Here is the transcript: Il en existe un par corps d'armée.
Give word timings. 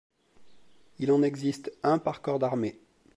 Il 0.97 1.11
en 1.11 1.21
existe 1.21 1.71
un 1.83 1.99
par 1.99 2.23
corps 2.23 2.39
d'armée. 2.39 2.81